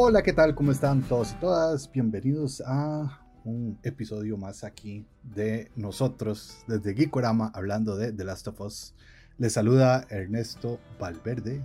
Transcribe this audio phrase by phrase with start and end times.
[0.00, 0.54] Hola, ¿qué tal?
[0.54, 1.90] ¿Cómo están todos y todas?
[1.90, 8.60] Bienvenidos a un episodio más aquí de nosotros desde Geekorama hablando de The Last of
[8.60, 8.94] Us.
[9.38, 11.64] Les saluda Ernesto Valverde,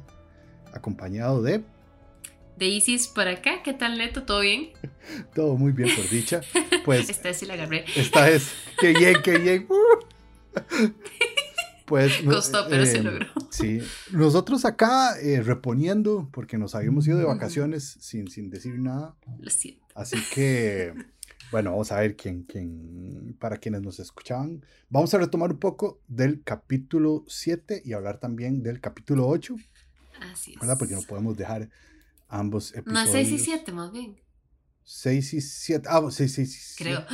[0.74, 1.64] acompañado de...
[2.58, 4.24] De Isis por acá, ¿qué tal Neto?
[4.24, 4.72] ¿Todo bien?
[5.36, 6.42] Todo muy bien por dicha.
[6.86, 7.86] Pues esta sí la agarré.
[7.96, 9.68] Esta es, qué bien, qué bien.
[11.94, 13.28] Pues, Costó, pero se logró.
[13.52, 13.80] Sí,
[14.12, 19.16] nosotros acá eh, reponiendo, porque nos habíamos ido de vacaciones sin, sin decir nada.
[19.38, 19.86] Lo siento.
[19.94, 20.92] Así que,
[21.52, 26.02] bueno, vamos a ver quién, quién, para quienes nos escuchaban, vamos a retomar un poco
[26.08, 29.56] del capítulo 7 y hablar también del capítulo 8.
[30.32, 30.60] Así es.
[30.60, 30.78] ¿Verdad?
[30.80, 31.70] Porque no podemos dejar
[32.28, 33.06] ambos episodios.
[33.06, 34.20] No, 6 y 7 más bien.
[34.82, 35.88] 6 y 7.
[35.92, 37.06] Ah, 6, 6 y Creo.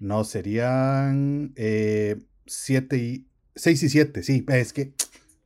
[0.00, 4.92] No, serían 7 eh, y 6 y 7, sí, es que.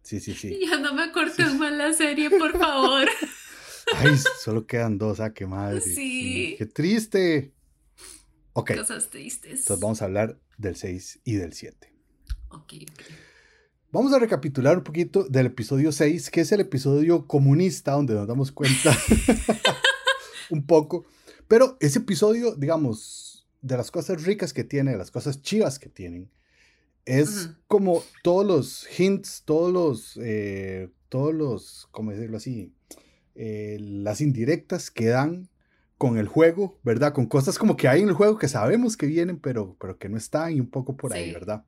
[0.03, 0.61] Sí, sí, sí.
[0.71, 3.09] Ya no me acuerdo más la serie, por favor.
[3.97, 5.81] Ay, solo quedan dos, ah, qué madre.
[5.81, 6.57] Sí.
[6.59, 7.53] Qué triste.
[8.53, 8.75] Ok.
[8.77, 9.61] Cosas tristes.
[9.61, 11.93] Entonces vamos a hablar del 6 y del 7.
[12.49, 13.03] Ok, ok.
[13.93, 18.27] Vamos a recapitular un poquito del episodio 6, que es el episodio comunista, donde nos
[18.27, 18.97] damos cuenta
[20.51, 21.07] un poco.
[21.49, 25.89] Pero ese episodio, digamos, de las cosas ricas que tiene, de las cosas chivas que
[25.89, 26.31] tienen,
[27.07, 32.75] es como todos los hints, todos los, eh, todos los, ¿cómo decirlo así?
[33.37, 35.49] Eh, las indirectas que dan
[35.99, 37.15] con el juego, ¿verdad?
[37.15, 40.09] Con cosas como que hay en el juego que sabemos que vienen, pero, pero que
[40.09, 41.65] no están y un poco por ahí, ¿verdad?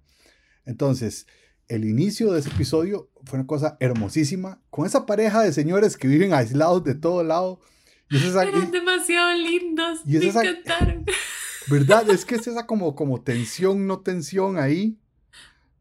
[0.66, 1.26] Entonces,
[1.68, 6.08] el inicio de ese episodio fue una cosa hermosísima, con esa pareja de señores que
[6.08, 7.60] viven aislados de todo lado.
[8.10, 11.04] Y Eran demasiado lindos, y me encantaron.
[11.68, 12.10] ¿Verdad?
[12.10, 14.98] Es que es esa como, como tensión, no tensión ahí.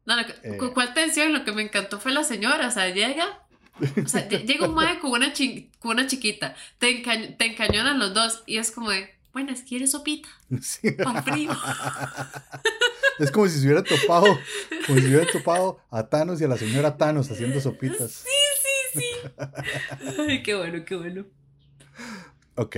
[0.07, 0.57] No, eh.
[0.73, 1.33] ¿cuál tensión?
[1.33, 3.45] Lo que me encantó fue la señora, o sea, llega,
[4.03, 5.33] o sea, llega un madre con una,
[5.79, 7.03] con una chiquita, te,
[7.37, 10.29] te encañonan los dos y es como de, bueno, ¿quieres sopita?
[10.61, 10.95] Sí.
[11.25, 11.51] frío.
[13.19, 14.39] Es como si se hubiera topado,
[14.85, 18.11] como si se hubiera topado a Thanos y a la señora Thanos haciendo sopitas.
[18.11, 18.29] Sí,
[18.93, 19.31] sí, sí.
[20.29, 21.25] Ay, qué bueno, qué bueno.
[22.53, 22.77] Ok.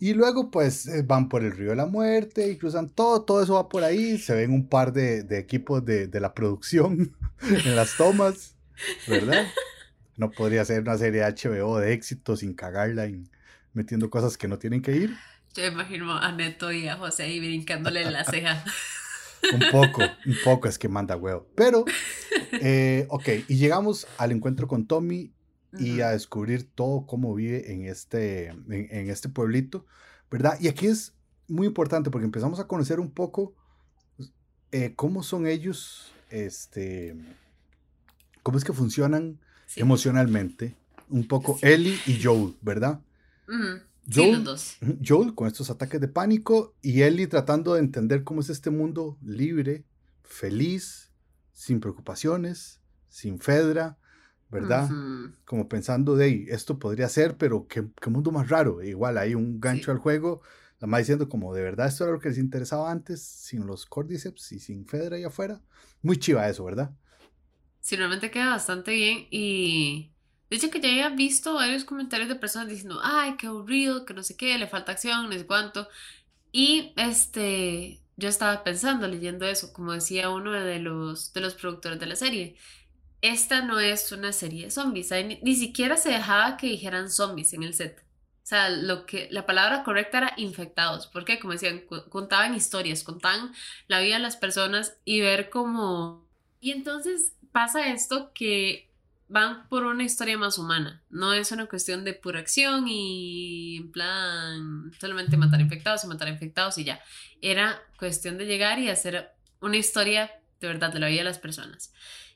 [0.00, 3.42] Y luego pues eh, van por el río de la muerte y cruzan todo, todo
[3.42, 4.18] eso va por ahí.
[4.18, 8.54] Se ven un par de, de equipos de, de, la producción en las tomas,
[9.08, 9.46] ¿verdad?
[10.16, 13.24] No podría ser una serie HBO de éxito sin cagarla y
[13.72, 15.16] metiendo cosas que no tienen que ir.
[15.54, 18.64] Yo imagino a Neto y a José ahí brincándole en la ceja.
[19.52, 21.48] un poco, un poco es que manda huevo.
[21.54, 21.84] Pero,
[22.52, 25.32] eh, ok, y llegamos al encuentro con Tommy
[25.72, 29.86] y a descubrir todo cómo vive en este, en, este pueblito,
[30.30, 30.58] ¿verdad?
[30.60, 31.14] Y aquí es
[31.46, 33.54] muy importante porque empezamos a conocer un poco
[34.72, 37.16] eh, cómo son ellos, este,
[38.42, 39.38] cómo es que funcionan
[39.76, 40.74] emocionalmente,
[41.08, 43.00] un poco Ellie y Joel, ¿verdad?
[44.10, 44.44] Joel.
[45.06, 49.18] Joel con estos ataques de pánico y Ellie tratando de entender cómo es este mundo
[49.22, 49.84] libre,
[50.22, 51.10] feliz,
[51.52, 53.98] sin preocupaciones, sin Fedra,
[54.50, 54.88] ¿verdad?
[55.44, 58.82] Como pensando de esto podría ser, pero qué, mundo más raro.
[58.82, 60.42] Igual hay un gancho al juego,
[60.80, 63.84] la más diciendo como de verdad esto era lo que les interesaba antes, sin los
[63.84, 65.60] cordyceps y sin Fedra ahí afuera.
[66.02, 66.90] Muy chiva eso, ¿verdad?
[67.80, 70.12] Sí, realmente queda bastante bien y
[70.50, 74.14] de hecho que ya había visto varios comentarios de personas diciendo, ay, qué aburrido, que
[74.14, 75.88] no sé qué, le falta acción, no sé cuánto.
[76.52, 82.00] Y este, yo estaba pensando, leyendo eso, como decía uno de los, de los productores
[82.00, 82.56] de la serie,
[83.20, 85.10] esta no es una serie de zombies.
[85.42, 88.04] Ni, siquiera se dejaba que dijeran zombies en el set.
[88.42, 93.52] O sea, lo que, la palabra correcta era infectados, porque como decían, contaban historias, contaban
[93.88, 96.26] la vida de las personas y ver cómo...
[96.60, 98.90] Y entonces pasa esto que
[99.28, 103.92] van por una historia más humana, no es una cuestión de pura acción y en
[103.92, 107.00] plan solamente matar infectados y matar infectados y ya.
[107.42, 111.38] Era cuestión de llegar y hacer una historia de verdad de la vida de las
[111.38, 111.92] personas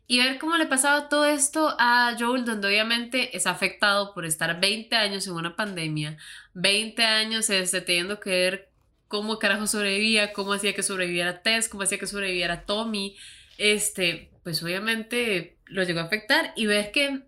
[0.06, 4.60] y ver cómo le pasaba todo esto a Joel, donde obviamente es afectado por estar
[4.60, 6.18] 20 años en una pandemia,
[6.54, 8.68] 20 años este, teniendo que ver
[9.08, 13.16] cómo carajo sobrevivía, cómo hacía que sobreviviera Tess, cómo hacía que sobreviviera Tommy,
[13.58, 17.22] este, pues obviamente lo llegó a afectar y ver que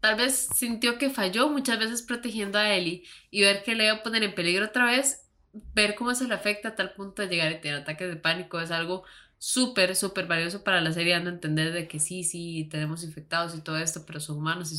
[0.00, 3.94] tal vez sintió que falló muchas veces protegiendo a Ellie y ver que le iba
[3.94, 5.22] a poner en peligro otra vez,
[5.52, 8.60] ver cómo se le afecta a tal punto de llegar a tener ataques de pánico
[8.60, 9.04] es algo
[9.42, 13.56] súper, súper valioso para la serie dando a entender de que sí, sí, tenemos infectados
[13.56, 14.76] y todo esto, pero son humanos y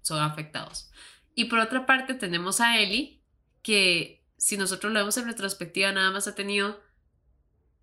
[0.00, 0.90] son afectados.
[1.34, 3.20] Y por otra parte tenemos a Ellie,
[3.60, 6.82] que si nosotros lo vemos en retrospectiva, nada más ha tenido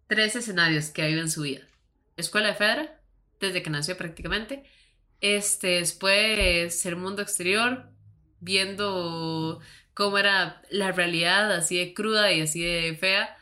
[0.07, 1.62] tres escenarios que ha vivido en su vida.
[2.18, 3.00] Escuela de Fedra,
[3.39, 4.63] desde que nació prácticamente.
[5.21, 7.91] Este, después el mundo exterior,
[8.39, 9.59] viendo
[9.94, 13.38] cómo era la realidad así de cruda y así de fea.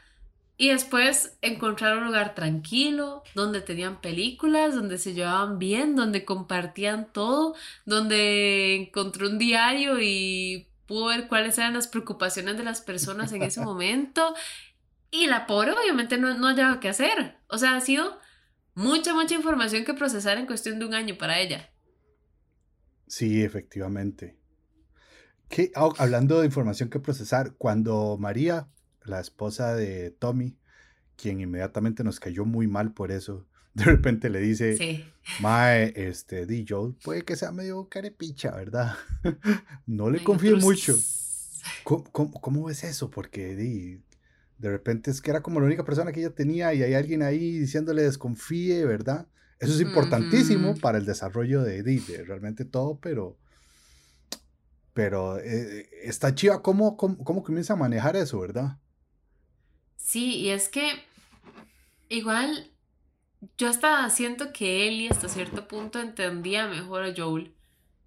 [0.62, 7.12] Y después encontrar un lugar tranquilo, donde tenían películas, donde se llevaban bien, donde compartían
[7.12, 7.56] todo,
[7.88, 13.42] donde encontró un diario y pudo ver cuáles eran las preocupaciones de las personas en
[13.42, 14.36] ese momento.
[15.10, 17.38] Y la pobre obviamente no, no hallaba qué hacer.
[17.48, 18.20] O sea, ha sido
[18.76, 21.72] mucha, mucha información que procesar en cuestión de un año para ella.
[23.08, 24.38] Sí, efectivamente.
[25.50, 28.68] ¿Qué, ah, hablando de información que procesar, cuando María,
[29.04, 30.58] la esposa de Tommy,
[31.16, 35.06] quien inmediatamente nos cayó muy mal por eso, de repente le dice, sí.
[35.40, 38.96] Mae, este, di Joel puede que sea medio carepicha, ¿verdad?
[39.86, 40.98] no le confío mucho.
[41.84, 43.10] ¿Cómo, ¿Cómo, ves eso?
[43.12, 44.02] Porque di,
[44.58, 47.22] de repente es que era como la única persona que ella tenía y hay alguien
[47.22, 49.28] ahí diciéndole desconfíe, ¿verdad?
[49.62, 53.38] Eso es importantísimo para el desarrollo de, de, realmente todo, pero,
[54.94, 58.80] pero eh, está chiva cómo, cómo, comienza a manejar eso, ¿verdad?
[60.12, 61.06] Sí, y es que
[62.10, 62.70] igual
[63.58, 67.56] yo hasta siento que Ellie hasta cierto punto entendía mejor a Joel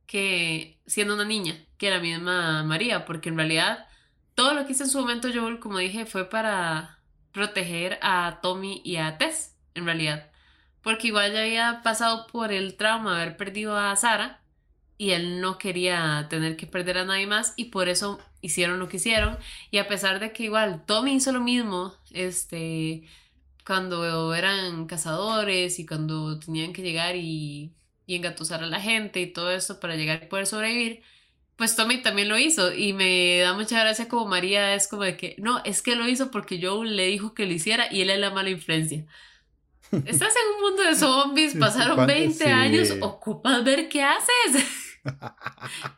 [0.06, 3.87] que siendo una niña, que la misma María, porque en realidad
[4.35, 6.99] todo lo que hizo en su momento Joel, como dije, fue para
[7.33, 10.31] proteger a Tommy y a Tess, en realidad.
[10.83, 14.43] Porque igual ya había pasado por el trauma de haber perdido a Sara
[14.96, 18.88] y él no quería tener que perder a nadie más y por eso hicieron lo
[18.88, 19.38] que hicieron.
[19.70, 23.05] Y a pesar de que igual Tommy hizo lo mismo, este,
[23.67, 27.73] cuando eran cazadores y cuando tenían que llegar y,
[28.06, 31.02] y engatusar a la gente y todo eso para llegar y poder sobrevivir,
[31.56, 35.17] pues Tommy también lo hizo y me da mucha gracia como María es como de
[35.17, 38.11] que, no, es que lo hizo porque Joe le dijo que lo hiciera y él
[38.11, 39.06] es la mala influencia.
[39.93, 44.83] Estás en un mundo de zombies, pasaron 20 años, ocupas ver qué haces.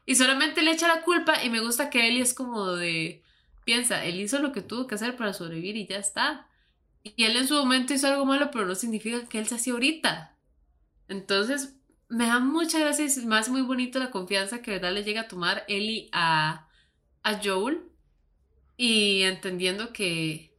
[0.06, 3.22] Y solamente le echa la culpa y me gusta que Ellie es como de,
[3.64, 6.48] piensa, él hizo lo que tuvo que hacer para sobrevivir y ya está.
[7.02, 9.74] Y él en su momento hizo algo malo, pero no significa que él se hacía
[9.74, 10.36] ahorita.
[11.08, 11.76] Entonces,
[12.08, 15.28] me da mucha gracia y más muy bonito la confianza que verdad le llega a
[15.28, 16.68] tomar Ellie a,
[17.22, 17.82] a Joel
[18.76, 20.52] y entendiendo que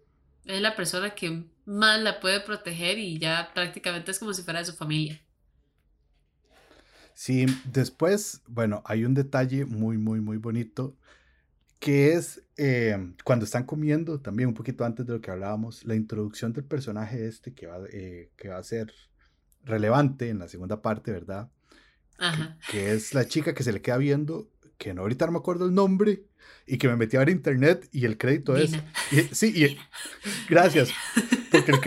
[0.46, 4.60] es la persona que más la puede proteger y ya prácticamente es como si fuera
[4.60, 5.22] de su familia.
[7.18, 10.96] Sí, después, bueno, hay un detalle muy, muy, muy bonito
[11.80, 15.96] que es eh, cuando están comiendo, también un poquito antes de lo que hablábamos, la
[15.96, 18.94] introducción del personaje este que va, eh, que va a ser
[19.64, 21.50] relevante en la segunda parte, ¿verdad?
[22.20, 22.60] Ajá.
[22.70, 25.66] Que, es la chica que se le queda viendo, que no ahorita no me acuerdo
[25.66, 26.24] el nombre,
[26.68, 28.72] y que me metí a ver internet y el crédito es...
[29.32, 29.78] sí, y,
[30.50, 30.90] gracias.
[31.52, 31.80] Porque el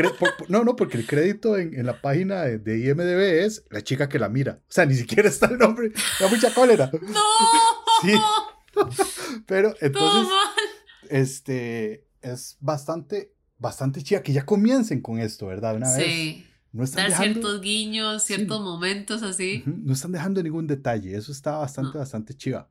[0.49, 4.09] no, no, porque el crédito en, en la página de, de, IMDB es la chica
[4.09, 4.61] que la mira.
[4.63, 5.93] O sea, ni siquiera está el nombre.
[6.19, 6.91] Da mucha cólera.
[6.93, 7.21] ¡No!
[8.01, 8.15] Sí.
[9.47, 10.33] Pero entonces,
[11.11, 15.77] este, es bastante, bastante chica que ya comiencen con esto, ¿verdad?
[15.77, 16.47] Una sí.
[16.73, 19.63] No están Dar ciertos guiños, ciertos momentos así.
[19.67, 21.15] No están dejando ningún detalle.
[21.15, 22.71] Eso está bastante, bastante chiva.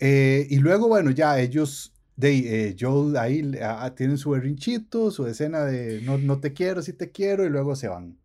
[0.00, 5.26] Eh, y luego, bueno, ya ellos, de, eh, Joe ahí ah, tienen su berrinchito, su
[5.26, 8.18] escena de no, no te quiero, sí te quiero, y luego se van.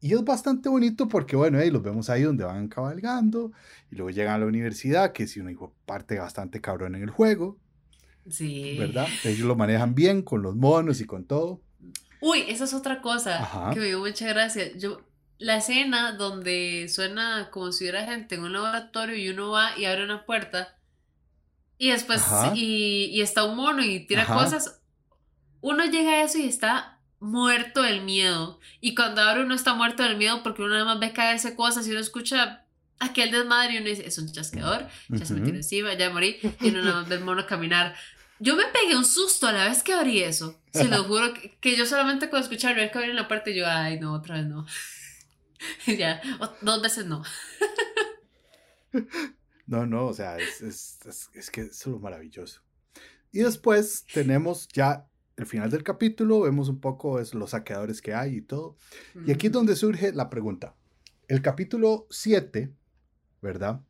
[0.00, 3.52] Y es bastante bonito porque, bueno, ahí los vemos ahí donde van cabalgando,
[3.90, 5.52] y luego llegan a la universidad, que es una
[5.84, 7.58] parte bastante cabrón en el juego.
[8.28, 8.76] Sí.
[8.78, 9.06] ¿Verdad?
[9.24, 11.60] Ellos lo manejan bien con los monos y con todo.
[12.20, 14.76] Uy, esa es otra cosa que me dio mucha gracia.
[14.76, 15.00] Yo,
[15.38, 19.84] la escena donde suena como si hubiera gente en un laboratorio y uno va y
[19.84, 20.76] abre una puerta
[21.78, 22.24] y después
[22.54, 24.80] y, y, está un mono y tira cosas.
[25.60, 28.60] Uno llega a eso y está muerto del miedo.
[28.80, 31.86] Y cuando abre uno está muerto del miedo porque uno nada más ve caerse cosas
[31.86, 32.64] y uno escucha
[32.98, 36.38] aquel desmadre y uno dice, es un chasqueador, ya se me tiene encima, ya morí,
[36.60, 37.94] y uno nada más ve el mono caminar.
[38.38, 40.58] Yo me pegué un susto a la vez que abrí eso.
[40.72, 43.66] Se lo juro que, yo solamente con escuchar ver que abrí la puerta y yo,
[43.66, 44.66] ay, no, otra vez no.
[45.86, 46.20] ya,
[46.60, 47.22] dos veces no.
[49.66, 50.98] no, no, o sea, es, es,
[51.34, 52.62] es, que es lo maravilloso.
[53.32, 58.14] Y después tenemos ya el final del capítulo, vemos un poco es, los saqueadores que
[58.14, 58.76] hay y todo.
[59.26, 60.74] Y aquí es donde surge la pregunta.
[61.28, 62.72] El capítulo 7,
[63.42, 63.82] ¿verdad?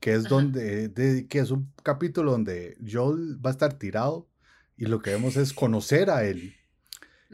[0.00, 4.28] que es donde, que es un capítulo donde Joel va a estar tirado
[4.76, 6.54] y lo que vemos es conocer a él.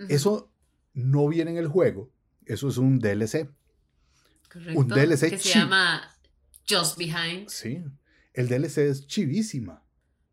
[0.09, 0.51] Eso
[0.95, 2.11] no viene en el juego,
[2.47, 3.49] eso es un DLC.
[4.53, 4.81] Correcto.
[4.81, 6.03] Un DLC que se llama
[6.69, 7.49] Just Behind.
[7.49, 7.83] Sí,
[8.35, 9.83] el DLC es chivísima.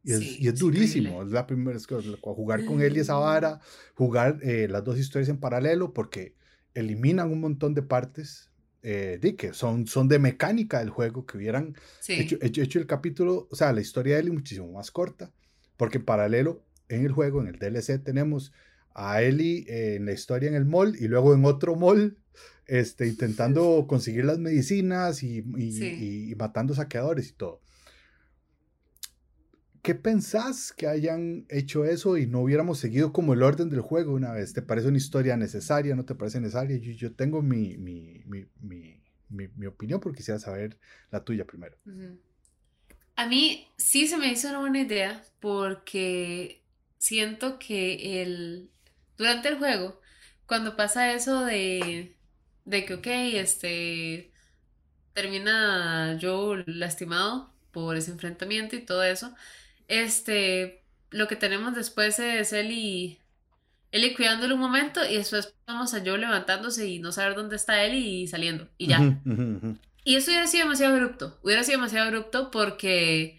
[0.04, 1.24] Y es, y es durísimo.
[1.24, 3.60] Es la primera vez que jugar con él y esa vara, mm.
[3.96, 6.36] jugar eh, las dos historias en paralelo, porque
[6.74, 8.50] eliminan un montón de partes
[8.82, 11.76] eh, de que son, son de mecánica del juego, que hubieran
[12.08, 15.34] hecho, hecho, hecho, el capítulo, o sea, la historia de Ellie muchísimo más corta,
[15.76, 18.54] porque en paralelo en el juego, en el DLC, tenemos
[18.94, 22.18] a Ellie en la historia en el mall y luego en otro mall
[22.66, 27.62] este, intentando conseguir las medicinas y, y, y, matando saqueadores y todo.
[29.82, 34.14] ¿Qué pensás que hayan hecho eso y no hubiéramos seguido como el orden del juego
[34.14, 34.54] una vez?
[34.54, 35.96] ¿Te parece una historia necesaria?
[35.96, 36.78] ¿No te parece necesaria?
[36.78, 38.46] Yo, yo tengo mi, mi, mi,
[39.30, 40.78] mi, opinión, pero quisiera saber
[41.12, 41.78] la tuya primero.
[43.16, 46.62] A mí sí se me hizo una buena idea porque
[46.98, 48.70] siento que el,
[49.18, 50.00] durante el juego,
[50.46, 52.16] cuando pasa eso de,
[52.66, 54.32] de que, ok, este,
[55.14, 59.34] termina Joe lastimado por ese enfrentamiento y todo eso,
[59.88, 63.20] este, lo que tenemos después es Ellie,
[63.92, 67.84] Ellie cuidándolo un momento y después vamos a Joe levantándose y no saber dónde está
[67.84, 69.00] él y saliendo y ya.
[70.04, 73.39] Y eso hubiera sido demasiado abrupto, hubiera sido demasiado abrupto porque,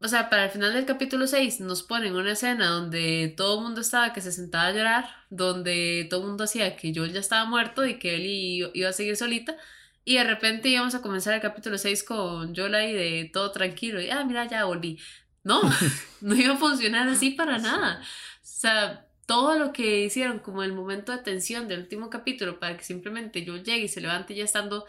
[0.00, 3.64] o sea, para el final del capítulo 6 nos ponen una escena donde todo el
[3.64, 7.20] mundo estaba que se sentaba a llorar, donde todo el mundo hacía que Joel ya
[7.20, 9.56] estaba muerto y que Ellie iba a seguir solita.
[10.04, 14.00] Y de repente íbamos a comenzar el capítulo 6 con Yola y de todo tranquilo.
[14.00, 15.00] Y, ah, mira, ya volví.
[15.42, 15.60] No,
[16.20, 18.00] no iba a funcionar así para nada.
[18.00, 18.04] O
[18.42, 22.84] sea, todo lo que hicieron como el momento de tensión del último capítulo para que
[22.84, 24.86] simplemente yo llegue y se levante ya estando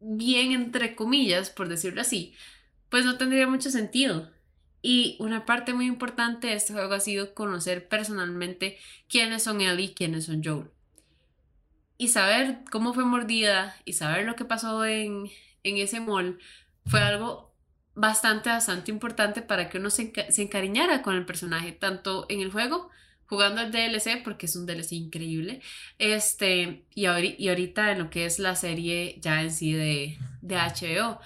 [0.00, 2.34] bien entre comillas, por decirlo así,
[2.90, 4.30] pues no tendría mucho sentido.
[4.82, 8.78] Y una parte muy importante de este juego ha sido conocer personalmente
[9.08, 10.70] quiénes son Ellie y quiénes son Joel
[12.00, 15.28] y saber cómo fue mordida y saber lo que pasó en,
[15.64, 16.38] en ese mall
[16.86, 17.52] fue algo
[17.94, 22.50] bastante, bastante importante para que uno se, se, encariñara con el personaje, tanto en el
[22.50, 22.88] juego,
[23.26, 25.60] jugando el DLC, porque es un DLC increíble,
[25.98, 30.56] este, y, y ahorita en lo que es la serie ya en sí de, de
[30.56, 31.20] HBO.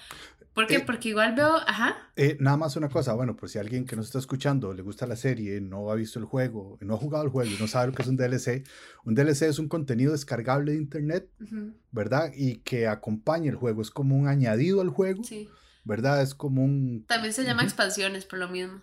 [0.55, 0.77] ¿Por qué?
[0.77, 1.97] Eh, Porque igual veo, ajá.
[2.15, 5.05] Eh, nada más una cosa, bueno, por si alguien que nos está escuchando le gusta
[5.05, 7.87] la serie, no ha visto el juego, no ha jugado el juego y no sabe
[7.87, 8.63] lo que es un DLC,
[9.03, 11.29] un DLC es un contenido descargable de internet,
[11.91, 12.31] ¿verdad?
[12.33, 15.49] Y que acompaña el juego, es como un añadido al juego, sí.
[15.83, 16.21] ¿verdad?
[16.21, 17.05] Es como un...
[17.05, 18.81] También se llama expansiones, por lo mismo.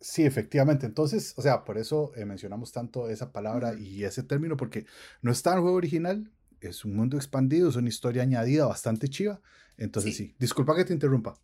[0.00, 0.84] Sí, efectivamente.
[0.84, 4.84] Entonces, o sea, por eso eh, mencionamos tanto esa palabra y ese término, porque
[5.22, 6.30] no está en el juego original,
[6.68, 9.40] es un mundo expandido, es una historia añadida bastante chiva.
[9.76, 10.34] Entonces sí.
[10.38, 11.38] disculpa que te interrumpa.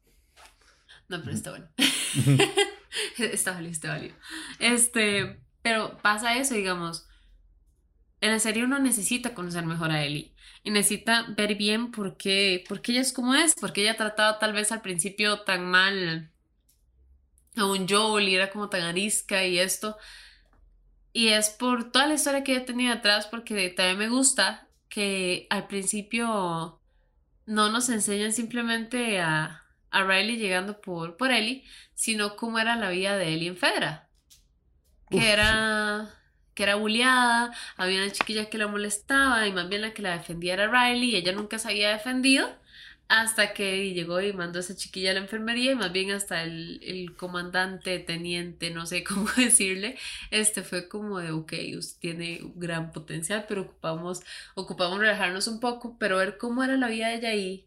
[1.08, 1.68] No, pero está bueno.
[3.18, 4.14] está válido, está válido.
[4.58, 7.06] Este, pero pasa eso, digamos.
[8.20, 12.64] En la serie uno necesita conocer mejor a Ellie y necesita ver bien por qué,
[12.68, 16.30] por qué ella es como es, porque ella trataba tal vez al principio tan mal
[17.56, 19.96] a un Joel y era como tan arisca y esto.
[21.12, 25.47] Y es por toda la historia que ella tenido atrás, porque también me gusta que
[25.50, 26.80] al principio
[27.47, 32.90] no nos enseñan simplemente a, a Riley llegando por, por Ellie, sino cómo era la
[32.90, 34.11] vida de Ellie en Fedra.
[35.11, 36.11] Que era
[36.54, 40.12] que era bulliada, había una chiquilla que la molestaba y más bien la que la
[40.18, 42.50] defendía era Riley y ella nunca se había defendido
[43.10, 46.44] hasta que llegó y mandó a esa chiquilla a la enfermería y más bien hasta
[46.44, 49.98] el, comandante, teniente, no sé cómo decirle,
[50.30, 54.20] este fue como de, ok, usted tiene gran potencial, pero ocupamos,
[54.54, 57.66] ocupamos relajarnos un poco, pero ver cómo era la vida de ella ahí,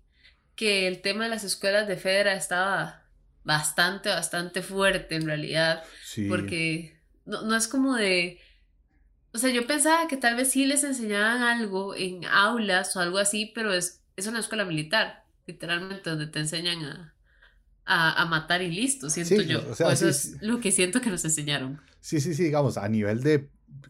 [0.55, 3.03] que el tema de las escuelas de Federa estaba
[3.43, 5.83] bastante, bastante fuerte en realidad,
[6.29, 8.39] porque no, no es como de...
[9.33, 13.17] O sea, yo pensaba que tal vez sí les enseñaban algo en aulas o algo
[13.17, 16.83] así, pero es, es una escuela militar literalmente donde te enseñan
[17.85, 19.59] a, a, matar y listo, siento yo.
[19.59, 21.81] O, eso es lo que siento que nos enseñaron.
[21.99, 23.49] Sí, sí, sí, digamos, a nivel de,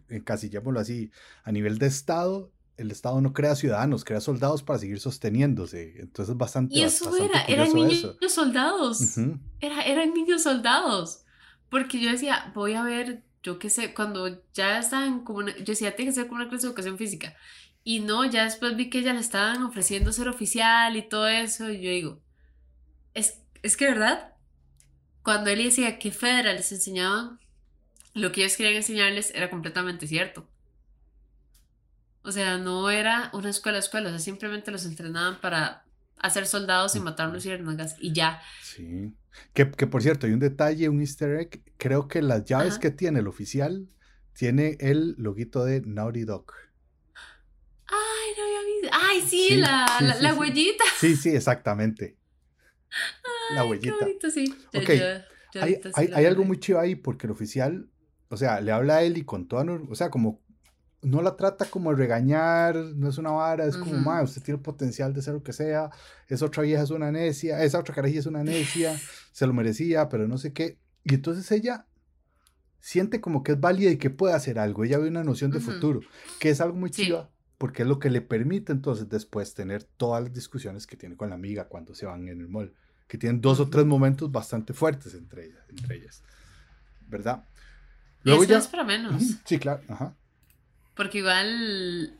[0.10, 1.12] encasillémoslo así,
[1.44, 5.96] a nivel de Estado, el Estado no crea ciudadanos, crea soldados para seguir sosteniéndose.
[6.00, 6.76] Entonces es bastante.
[6.76, 9.18] Y eso era, eran niños soldados.
[9.60, 11.24] era, eran niños soldados.
[11.70, 15.96] Porque yo decía, voy a ver, yo qué sé, cuando ya están como, yo decía,
[15.96, 17.36] tiene que ser como una clase de educación física.
[17.84, 21.70] Y no, ya después vi que ya le estaban ofreciendo ser oficial y todo eso.
[21.70, 22.22] Y yo digo,
[23.14, 24.34] es, es que, ¿verdad?
[25.22, 27.40] Cuando él decía que Federal les enseñaban,
[28.14, 30.48] lo que ellos querían enseñarles era completamente cierto.
[32.22, 35.84] O sea, no era una escuela escuela, o sea, simplemente los entrenaban para
[36.18, 38.42] hacer soldados y matar luciérnagas y ya.
[38.62, 39.14] Sí.
[39.54, 41.62] Que, que, por cierto, hay un detalle, un easter egg.
[41.78, 43.90] Creo que las llaves que tiene el oficial
[44.34, 46.54] tiene el loguito de Naughty Dog.
[48.92, 49.22] Ay, había visto.
[49.22, 50.84] Ay, sí, la, la, huellita.
[51.00, 52.18] Sí, sí, exactamente.
[53.56, 53.96] la huellita.
[54.00, 54.56] Qué bonito, sí.
[55.62, 57.90] hay, hay, hay algo muy chido ahí porque el oficial,
[58.30, 60.44] o sea, le habla a él y con toda, o sea, como
[61.04, 64.58] no la trata como de regañar, no es una vara, es como, ma, usted tiene
[64.58, 65.90] el potencial de ser lo que sea,
[66.28, 68.98] esa otra vieja es una necia, esa otra carajilla es una necia,
[69.32, 70.80] se lo merecía, pero no sé qué.
[71.04, 71.88] Y entonces ella
[72.80, 75.60] siente como que es válida y que puede hacer algo, ella ve una noción de
[75.60, 76.00] futuro,
[76.40, 80.24] que es algo muy chiva, porque es lo que le permite entonces después tener todas
[80.24, 82.74] las discusiones que tiene con la amiga cuando se van en el mall,
[83.08, 86.24] que tienen dos o tres momentos bastante fuertes entre ellas, entre ellas
[87.14, 87.44] ¿verdad?
[88.24, 88.58] Luego ya...
[88.58, 89.22] es para menos.
[89.46, 90.16] Sí, claro, ajá.
[90.96, 92.18] Porque igual,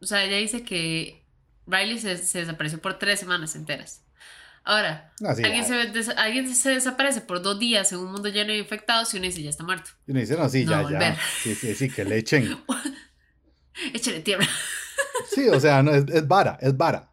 [0.00, 1.22] o sea, ella dice que
[1.66, 4.02] Riley se, desapareció por tres semanas enteras.
[4.66, 8.58] Ahora, ah, alguien, se, alguien, se, desaparece por dos días en un mundo lleno de
[8.58, 9.90] infectados y uno dice, ya está muerto.
[10.06, 11.18] Y uno dice, no, sí, ya, ya.
[11.42, 12.56] Sí, sí, sí, que le echen.
[13.92, 14.48] Échale tierra.
[15.22, 17.10] sí, o sea, no, es, es vara, es vara.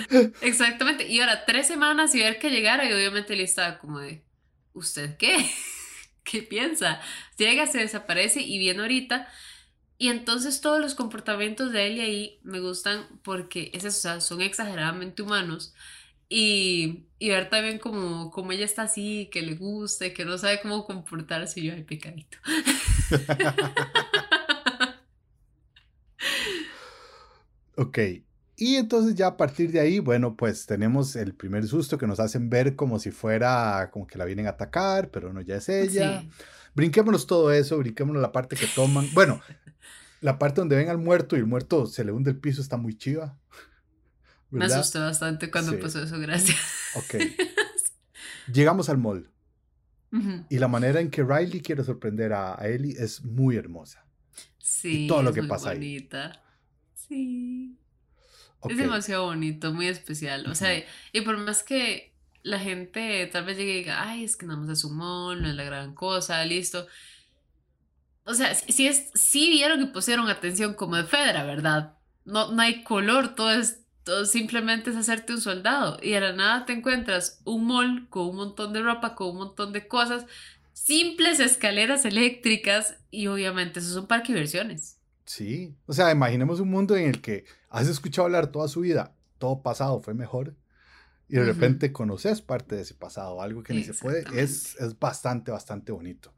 [0.40, 1.06] Exactamente.
[1.06, 4.24] Y ahora, tres semanas y ver que llegara y obviamente le estaba como de,
[4.72, 5.50] ¿usted qué?
[6.24, 7.00] ¿Qué piensa?
[7.36, 9.28] Llega, se desaparece y viene ahorita
[10.02, 15.22] y entonces todos los comportamientos de él y ahí me gustan porque es son exageradamente
[15.22, 15.74] humanos.
[16.28, 20.60] Y, y ver también como, como ella está así, que le guste, que no sabe
[20.60, 22.38] cómo comportarse, y yo, ay, pecadito.
[27.76, 27.98] Ok,
[28.56, 32.20] y entonces ya a partir de ahí, bueno, pues tenemos el primer susto que nos
[32.20, 35.68] hacen ver como si fuera, como que la vienen a atacar, pero no, ya es
[35.68, 36.24] ella.
[36.74, 39.08] Brinquémonos todo eso, brinquémonos la parte que toman.
[39.14, 39.40] Bueno,
[40.20, 42.76] la parte donde ven al muerto y el muerto se le hunde el piso está
[42.76, 43.36] muy chiva.
[44.50, 46.58] Me asusté bastante cuando pasó eso, gracias.
[46.94, 47.16] Ok.
[48.52, 49.28] Llegamos al mall.
[50.50, 54.04] Y la manera en que Riley quiere sorprender a, Ellie es muy hermosa.
[54.82, 55.04] Sí.
[55.04, 56.26] Y todo lo que pasa bonita.
[56.26, 56.36] ahí.
[56.94, 57.78] Sí.
[58.68, 60.46] Es demasiado bonito, muy especial.
[60.46, 60.70] O sea,
[61.12, 62.12] y por más que
[62.42, 65.48] la gente tal vez llegue y diga, ay, es que nada más es mall, no
[65.48, 66.86] es la gran cosa, listo
[68.24, 71.94] o sea, si es, sí vieron que pusieron atención como de Fedra, ¿verdad?
[72.24, 75.98] No, no hay color, todo es, todo simplemente es hacerte un soldado.
[76.02, 79.38] Y de la nada te encuentras un mall con un montón de ropa, con un
[79.38, 80.26] montón de cosas,
[80.72, 84.98] simples escaleras eléctricas y obviamente eso es un parque de diversiones.
[85.24, 89.14] Sí, o sea, imaginemos un mundo en el que has escuchado hablar toda su vida,
[89.38, 90.56] todo pasado fue mejor,
[91.28, 94.98] y de repente conoces parte de ese pasado, algo que ni se puede, es, es
[94.98, 96.34] bastante, bastante bonito.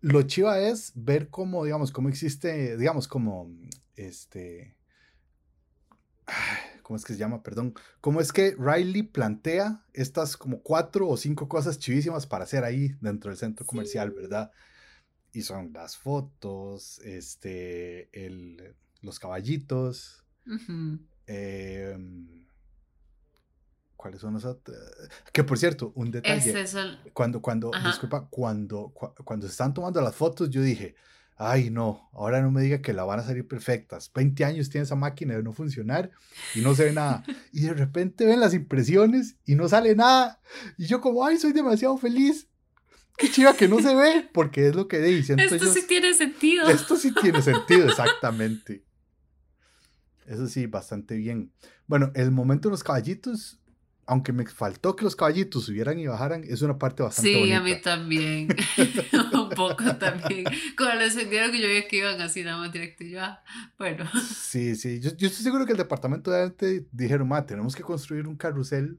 [0.00, 3.50] Lo, chiva es ver cómo, digamos, cómo existe, digamos, como,
[3.96, 4.76] este,
[6.84, 7.42] ¿cómo es que se llama?
[7.42, 7.74] Perdón.
[8.00, 12.94] ¿Cómo es que Riley plantea estas como cuatro o cinco cosas chivísimas para hacer ahí
[13.00, 14.52] dentro del centro comercial, ¿verdad?
[15.32, 20.24] Y son las fotos, este, el, los caballitos,
[23.96, 24.76] ¿Cuáles son los otros?
[25.32, 26.60] Que por cierto, un detalle.
[26.60, 26.76] Es
[27.14, 28.92] Cuando, cuando, disculpa, cuando,
[29.24, 30.94] cuando se están tomando las fotos, yo dije,
[31.36, 34.10] ay no, ahora no me diga que la van a salir perfectas.
[34.14, 36.10] 20 años tiene esa máquina de no funcionar
[36.54, 37.24] y no se ve nada.
[37.52, 40.40] y de repente ven las impresiones y no sale nada.
[40.78, 42.48] Y yo como, ay, soy demasiado feliz.
[43.16, 45.38] Qué chiva que no se ve, porque es lo que dicen.
[45.38, 46.68] Esto sí tiene sentido.
[46.68, 48.84] Esto sí tiene sentido, exactamente.
[50.26, 51.52] Eso sí, bastante bien.
[51.86, 53.60] Bueno, el momento de los caballitos
[54.06, 57.56] aunque me faltó que los caballitos subieran y bajaran, es una parte bastante sí, bonita.
[57.56, 58.48] a mí también.
[59.32, 60.44] un poco también.
[60.76, 63.42] Cuando les sentieron que yo veía que iban así nada más directo y yo, ah,
[63.78, 64.04] bueno.
[64.34, 65.00] Sí, sí.
[65.00, 68.98] Yo, estoy seguro que el departamento de arte dijeron, ma, tenemos que construir un carrusel.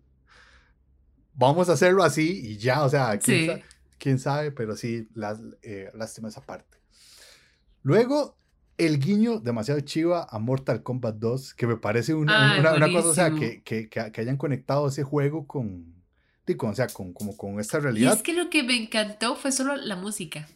[1.34, 3.63] Vamos a hacerlo así y ya, o sea, quién, sabe,
[3.98, 6.78] quién sabe, pero sí, las, eh, lástima esa parte.
[7.84, 8.38] Luego,
[8.77, 13.13] el guiño demasiado chiva a Mortal Kombat 2, que me parece una, una, cosa, o
[13.13, 15.95] sea, que, que, que, hayan conectado ese juego con,
[16.57, 18.11] con, o sea, con, como con esta realidad.
[18.11, 20.47] Y es que lo que me encantó fue solo la música.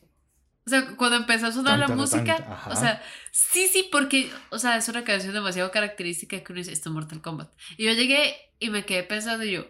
[0.65, 3.01] O sea, cuando empezó a sonar la música, o sea,
[3.32, 6.93] sí, sí, porque, o sea, es una canción demasiado característica que uno dice, esto es
[6.93, 7.51] Mortal Kombat.
[7.77, 9.65] Y yo llegué y me quedé pensando, yo,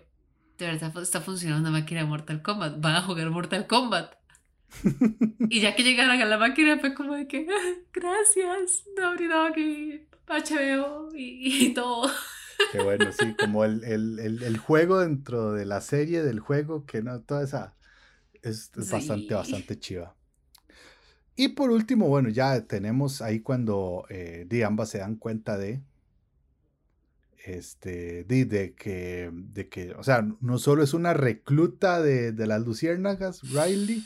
[0.57, 4.18] de verdad está funcionando una máquina de Mortal Kombat, van a jugar Mortal Kombat
[5.49, 8.86] y ya que llegaron a la máquina fue como de que, ah, gracias,
[9.49, 12.10] aquí HBO y, y todo.
[12.71, 16.86] Qué bueno, sí, como el, el, el, el, juego dentro de la serie del juego,
[16.86, 17.75] que no, toda esa
[18.41, 20.15] es, bastante, bastante chiva.
[21.36, 25.82] Y por último, bueno, ya tenemos ahí cuando eh, de ambas se dan cuenta de,
[27.45, 32.45] este, de, de, que, de que, o sea, no solo es una recluta de, de
[32.45, 34.03] las luciérnagas, Riley,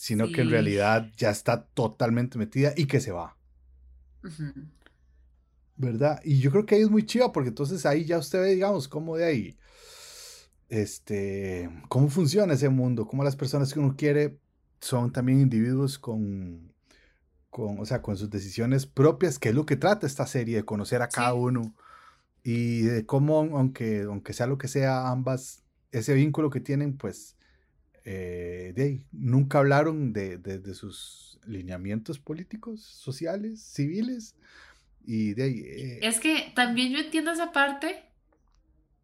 [0.00, 3.36] sino que en realidad ya está totalmente metida y que se va.
[5.76, 6.22] ¿Verdad?
[6.24, 8.88] Y yo creo que ahí es muy chiva porque entonces ahí ya usted ve, digamos,
[8.88, 9.58] cómo de ahí,
[10.70, 14.38] este, cómo funciona ese mundo, cómo las personas que uno quiere
[14.80, 16.72] son también individuos con,
[17.50, 20.64] con, o sea, con sus decisiones propias, que es lo que trata esta serie, de
[20.64, 21.74] conocer a cada uno
[22.42, 27.36] y de cómo, aunque, aunque sea lo que sea, ambas, ese vínculo que tienen, pues,
[28.04, 34.34] eh, de nunca hablaron de, de, sus lineamientos políticos, sociales, civiles.
[35.04, 38.04] Y de ahí, eh, Es que también yo entiendo esa parte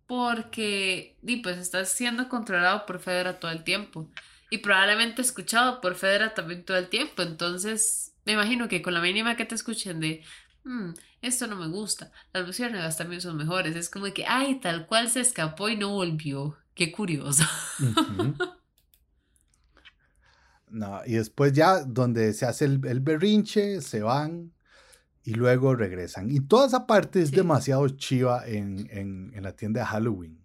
[0.06, 4.09] porque, di, pues, estás siendo controlado por Federa todo el tiempo
[4.50, 7.22] y probablemente escuchado por Federa también todo el tiempo.
[7.22, 10.22] Entonces, me imagino que con la mínima que te escuchen de,
[10.64, 10.90] mm,
[11.22, 13.74] esto no me gusta, las luciérnagas también son mejores.
[13.74, 16.56] Es como que, ay, tal cual se escapó y no volvió.
[16.74, 17.44] Qué curioso.
[20.68, 24.52] No, y después ya donde se hace el, berrinche, se van
[25.22, 26.31] y luego regresan.
[26.31, 30.38] Y toda esa parte es demasiado chiva en, en, la tienda de Halloween.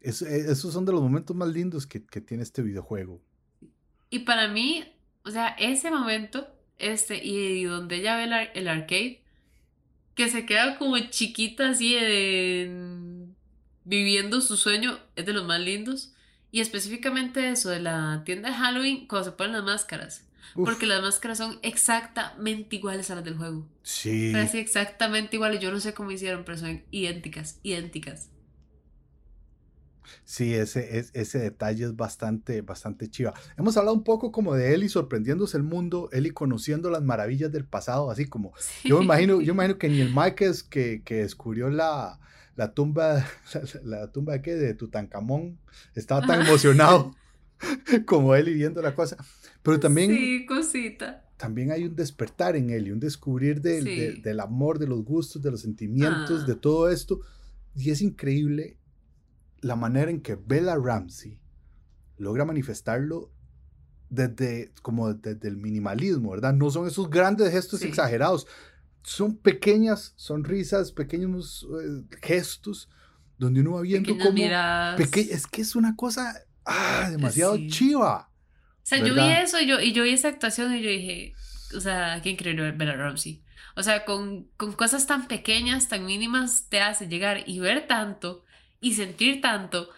[0.00, 3.20] E, esos son de los momentos más lindos que, que, tiene este videojuego.
[4.10, 4.84] Y para mí,
[5.24, 6.46] o sea, ese momento,
[6.78, 9.22] este, y donde ella ve el, arcade,
[10.14, 11.96] que se queda como chiquita así
[13.84, 16.14] viviendo su sueño, es de los más lindos.
[16.52, 20.24] Y específicamente eso de la tienda de Halloween, cuando se ponen las máscaras.
[20.54, 23.66] Porque las máscaras son exactamente iguales a las del juego.
[23.82, 24.30] Sí.
[24.32, 25.60] Parece exactamente iguales.
[25.60, 28.30] Yo no sé cómo hicieron, pero son idénticas, idénticas.
[30.24, 33.32] Sí, ese, ese detalle es bastante, bastante chiva.
[33.56, 37.64] Hemos hablado un poco como de Eli sorprendiéndose el mundo, Eli conociendo las maravillas del
[37.64, 38.52] pasado, así como
[38.84, 42.20] yo me imagino, yo imagino que ni el Mike que, que descubrió la,
[42.56, 43.26] la tumba,
[43.84, 45.58] la, tumba de qué, de Tutankamón,
[45.94, 47.14] estaba tan emocionado
[48.06, 49.16] como él y viendo la cosa.
[49.62, 50.10] Pero también...
[50.10, 51.26] Sí, cosita.
[51.36, 55.40] También hay un despertar en él y un descubrir del, del amor, de los gustos,
[55.40, 56.58] de los sentimientos, de ah.
[56.60, 57.20] todo esto.
[57.74, 58.76] Y es increíble
[59.60, 61.40] la manera en que Bella Ramsey
[62.18, 63.30] logra manifestarlo
[64.10, 66.52] desde, como desde el minimalismo, ¿verdad?
[66.52, 68.46] No son esos grandes gestos exagerados,
[69.02, 72.88] son pequeñas sonrisas, pequeños eh, gestos,
[73.38, 74.38] donde uno va viendo como...
[74.38, 76.34] es que es una cosa
[76.64, 78.30] ah, demasiado chiva.
[78.82, 81.34] O sea, yo vi eso y yo, y yo vi esa actuación y yo dije,
[81.76, 83.42] o sea, qué increíble Bella Ramsey.
[83.76, 88.44] O sea, con, con cosas tan pequeñas, tan mínimas, te hace llegar y ver tanto
[88.80, 89.88] y sentir tanto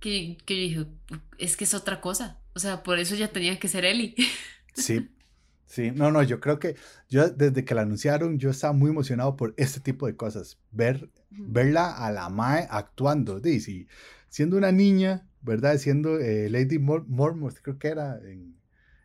[0.00, 0.86] que, que yo dije,
[1.38, 2.38] es que es otra cosa.
[2.54, 4.14] O sea, por eso ya tenía que ser Eli.
[4.74, 5.08] Sí,
[5.68, 6.76] Sí, no, no, yo creo que
[7.10, 10.58] yo desde que la anunciaron, yo estaba muy emocionado por este tipo de cosas.
[10.72, 13.86] Ver, verla a la Mae actuando, Daisy,
[14.30, 15.76] siendo una niña, ¿verdad?
[15.76, 18.56] Siendo eh, Lady Mor Mormont, creo que era en,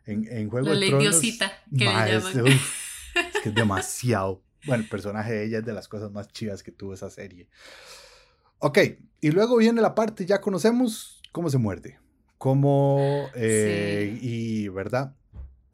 [0.06, 4.42] en, en Juego la de Lady Osita, que le es, es que es demasiado.
[4.66, 7.46] Bueno, el personaje de ella es de las cosas más chivas que tuvo esa serie.
[8.58, 8.78] Ok,
[9.20, 11.98] y luego viene la parte, ya conocemos cómo se muerde,
[12.38, 15.14] cómo, eh, y, ¿verdad?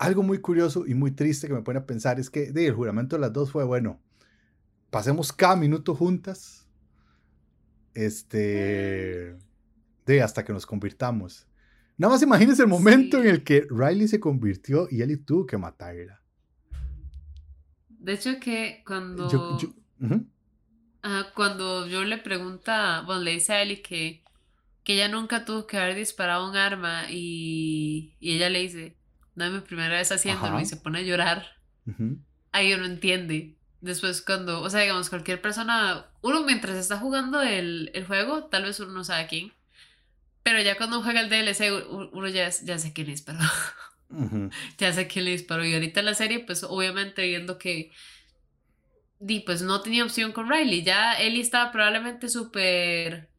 [0.00, 2.74] Algo muy curioso y muy triste que me pone a pensar es que de, el
[2.74, 4.00] juramento de las dos fue, bueno,
[4.88, 6.66] pasemos cada minuto juntas,
[7.92, 9.36] este,
[10.06, 11.46] de hasta que nos convirtamos.
[11.98, 15.58] Nada más imagínense el momento en el que Riley se convirtió y él tuvo que
[15.58, 16.22] matarla.
[17.90, 19.28] De hecho que cuando...
[21.34, 24.24] cuando yo le pregunta, bueno, le dice a Ellie que,
[24.82, 28.96] que ella nunca tuvo que haber disparado un arma y, y ella le dice,
[29.34, 31.56] no es mi primera vez haciéndolo y se pone a llorar,
[32.52, 33.56] ahí uno entiende.
[33.80, 38.64] Después cuando, o sea, digamos, cualquier persona, uno mientras está jugando el, el juego, tal
[38.64, 39.52] vez uno no sabe quién,
[40.42, 41.70] pero ya cuando juega el DLC,
[42.12, 43.40] uno ya, ya sé quién le disparó.
[44.78, 45.64] Ya sé quién le disparó.
[45.64, 47.92] Y ahorita en la serie, pues obviamente viendo que
[49.18, 50.82] di, pues no tenía opción con Riley.
[50.82, 53.29] Ya Ellie estaba probablemente súper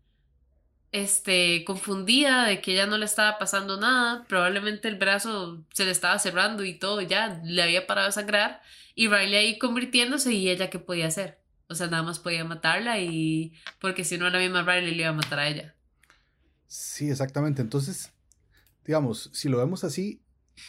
[0.91, 5.91] este, confundida de que ya no le estaba pasando nada, probablemente el brazo se le
[5.91, 8.62] estaba cerrando y todo, ya le había parado de sangrar,
[8.93, 11.39] y Riley ahí convirtiéndose y ella qué podía hacer.
[11.67, 15.10] O sea, nada más podía matarla y porque si no la misma Riley le iba
[15.10, 15.75] a matar a ella.
[16.67, 17.62] Sí, exactamente.
[17.62, 18.12] Entonces,
[18.86, 20.21] digamos, si lo vemos así,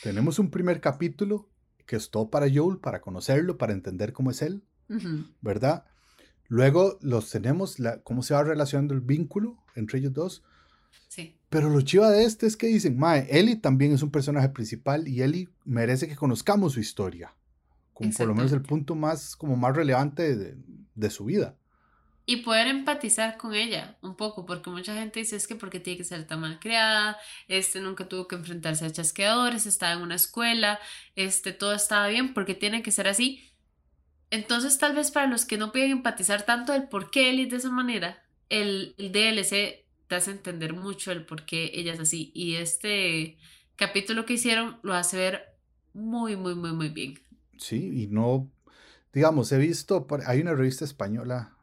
[0.02, 1.48] tenemos un primer capítulo
[1.86, 4.62] que es todo para Joel, para conocerlo, para entender cómo es él,
[5.40, 5.84] ¿verdad?
[6.46, 10.42] Luego los tenemos, la, cómo se va relacionando el vínculo entre ellos dos.
[11.08, 11.36] Sí.
[11.48, 15.06] Pero lo chiva de este es que dicen, Mae, Ellie también es un personaje principal
[15.08, 17.34] y Ellie merece que conozcamos su historia.
[17.92, 20.56] Como por lo menos el punto más, como más relevante de,
[20.94, 21.56] de, su vida.
[22.24, 25.98] Y poder empatizar con ella un poco, porque mucha gente dice es que porque tiene
[25.98, 30.14] que ser tan mal creada, este nunca tuvo que enfrentarse a chasqueadores, estaba en una
[30.14, 30.78] escuela,
[31.16, 33.52] este todo estaba bien, porque tiene que ser así
[34.32, 37.58] entonces, tal vez para los que no pueden empatizar tanto el por qué Ellie de
[37.58, 42.30] esa manera, el, DLC te hace entender mucho el por qué ella es así.
[42.34, 43.38] Y este
[43.76, 45.56] capítulo que hicieron lo hace ver
[45.94, 47.18] muy, muy, muy, muy bien.
[47.56, 48.50] Sí, y no,
[49.12, 51.56] digamos, he visto, hay una revista española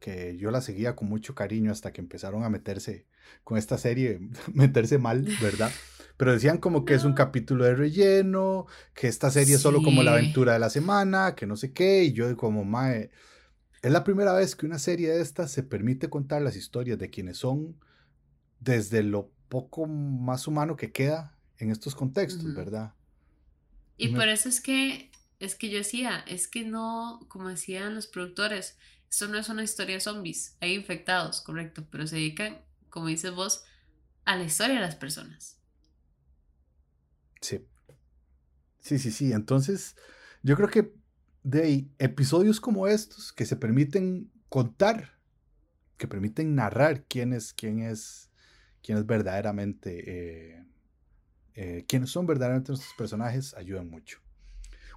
[0.00, 3.06] que yo la seguía con mucho cariño hasta que empezaron a meterse
[3.44, 4.20] con esta serie,
[4.52, 5.70] meterse mal, ¿verdad?
[6.16, 10.02] Pero decían como que es un capítulo de relleno, que esta serie es solo como
[10.02, 13.10] la aventura de la semana, que no sé qué, y yo como, mae,
[13.82, 17.10] es la primera vez que una serie de estas se permite contar las historias de
[17.10, 17.78] quienes son
[18.60, 22.94] desde lo poco más humano que queda en estos contextos, ¿verdad?
[23.96, 28.06] Y por eso es que, es que yo decía, es que no, como decían los
[28.06, 28.76] productores,
[29.08, 32.60] esto no es una historia de zombies, hay infectados, correcto, pero se dedican,
[32.90, 33.64] como dices vos,
[34.24, 35.58] a la historia de las personas.
[37.40, 37.64] Sí.
[38.80, 39.32] Sí, sí, sí.
[39.32, 39.96] Entonces,
[40.42, 40.92] yo creo que
[41.46, 45.12] de episodios como estos que se permiten contar,
[45.96, 48.32] que permiten narrar quién es, quién es,
[48.82, 50.64] quién es verdaderamente, eh,
[51.54, 54.18] eh, quiénes son verdaderamente nuestros personajes, ayudan mucho.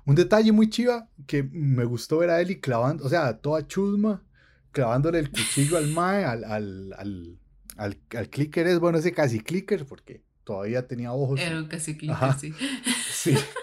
[0.05, 4.25] Un detalle muy chiva que me gustó ver a Eli clavando, o sea, toda chusma,
[4.71, 7.39] clavándole el cuchillo al Mae, al, al, al,
[7.77, 11.39] al, clicker es, bueno, ese casi clicker, porque todavía tenía ojos.
[11.39, 12.53] Era un casi clicker, sí.
[13.11, 13.35] Sí.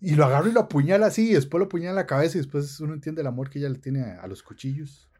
[0.00, 2.40] Y lo agarra y lo apuñala así, y después lo apuñala en la cabeza, y
[2.40, 5.10] después uno entiende el amor que ella le tiene a, los cuchillos.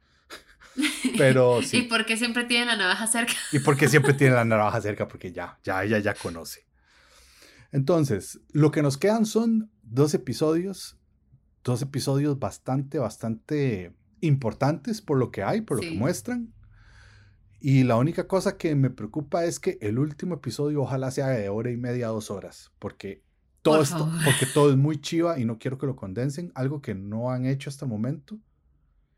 [1.19, 1.79] Pero sí.
[1.79, 3.35] ¿Y por qué siempre tiene la navaja cerca?
[3.53, 6.67] y porque siempre tiene la navaja cerca, porque ya, ya, ella ya conoce.
[7.73, 10.99] Entonces, lo que nos quedan son dos episodios,
[11.63, 16.53] dos episodios bastante, bastante importantes por lo que hay, por lo que muestran.
[17.61, 21.49] Y la única cosa que me preocupa es que el último episodio ojalá sea de
[21.51, 23.23] hora y media, dos horas, porque
[23.63, 26.95] todo, esto, porque todo es muy chiva y no quiero que lo condensen, algo que
[26.95, 28.39] no han hecho hasta el momento.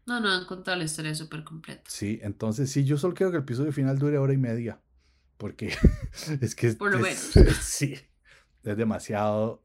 [0.07, 1.85] No, no han contado la historia súper completa.
[1.87, 4.81] Sí, entonces sí, yo solo quiero que el episodio final dure hora y media,
[5.37, 5.73] porque
[6.41, 6.73] es que...
[6.73, 7.31] Por lo menos.
[7.61, 7.95] Sí,
[8.65, 9.63] es demasiado,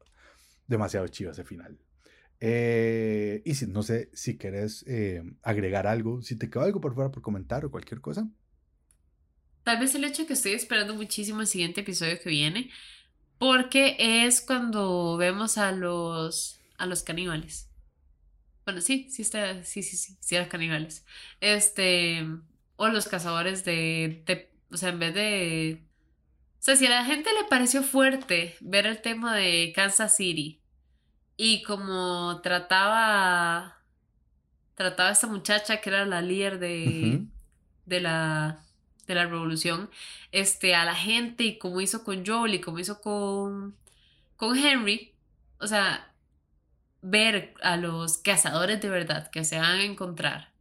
[0.66, 1.78] demasiado chivo ese final.
[2.40, 6.94] Eh, y si no sé si querés eh, agregar algo, si te quedó algo por
[6.94, 8.28] fuera por comentar o cualquier cosa.
[9.64, 12.70] Tal vez el hecho de que estoy esperando muchísimo el siguiente episodio que viene,
[13.38, 17.68] porque es cuando vemos a los, a los caníbales.
[18.64, 21.04] Bueno, sí, sí está, sí, sí, sí, sí eran caníbales.
[21.40, 22.26] Este,
[22.76, 25.88] o los cazadores de, de, o sea, en vez de
[26.58, 30.60] o sea, si a la gente le pareció fuerte ver el tema de Kansas City
[31.36, 33.76] y como trataba
[34.74, 37.24] trataba a esta muchacha que era la líder de,
[37.86, 38.64] de la
[39.08, 39.90] de la revolución,
[40.30, 43.74] este, a la gente y como hizo con Joel y como hizo con,
[44.36, 45.12] con Henry,
[45.58, 46.12] o sea,
[47.02, 50.52] ver a los cazadores de verdad que se van a encontrar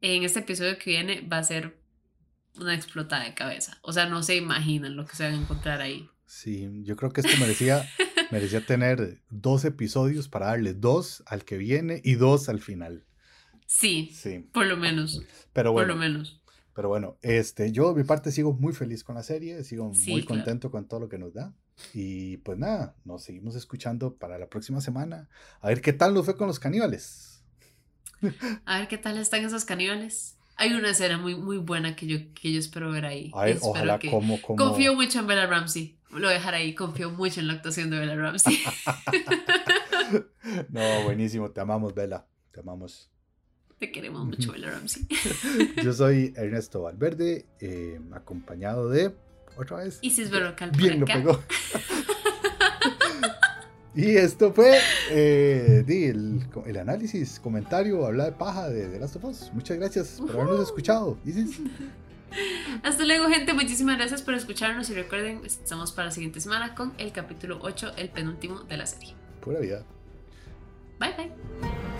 [0.00, 1.76] en este episodio que viene va a ser
[2.56, 3.78] una explotada de cabeza.
[3.82, 6.08] O sea, no se imaginan lo que se van a encontrar ahí.
[6.26, 7.88] Sí, yo creo que esto merecía,
[8.30, 13.04] merecía tener dos episodios para darle dos al que viene y dos al final.
[13.66, 14.40] Sí, sí.
[14.52, 15.22] por lo menos.
[15.52, 16.40] Pero bueno, por lo menos.
[16.74, 20.24] Pero bueno, este, yo de mi parte sigo muy feliz con la serie, sigo muy
[20.24, 21.54] contento con todo lo que nos da.
[21.92, 25.28] Y pues nada, nos seguimos escuchando para la próxima semana.
[25.60, 27.44] A ver qué tal nos fue con los caníbales.
[28.64, 30.36] A ver qué tal están esos caníbales.
[30.56, 33.30] Hay una escena muy, muy buena que yo, que yo espero ver ahí.
[33.60, 35.98] ojalá como, Confío mucho en Bella Ramsey.
[36.10, 36.74] Lo voy a dejar ahí.
[36.74, 38.58] Confío mucho en la actuación de Bella Ramsey.
[40.68, 41.50] no, buenísimo.
[41.50, 42.26] Te amamos, Bella.
[42.52, 43.10] Te amamos.
[43.84, 45.06] Te queremos mucho, Bella Ramsey.
[45.82, 49.14] yo soy Ernesto Valverde, eh, acompañado de...
[49.58, 49.98] ¿Otra vez?
[50.00, 50.70] Isis Berrocal.
[50.70, 51.38] Bien, lo pegó.
[53.96, 54.76] Y esto fue
[55.10, 59.52] eh, el, análisis, comentario, hablar de paja de The Last of Us.
[59.52, 61.16] Muchas gracias por habernos escuchado.
[62.82, 63.54] Hasta luego, gente.
[63.54, 67.92] Muchísimas gracias por escucharnos y recuerden, estamos para la siguiente semana con el capítulo 8,
[67.96, 69.14] el penúltimo de la serie.
[69.40, 69.84] Pura vida.
[70.98, 71.93] Bye bye.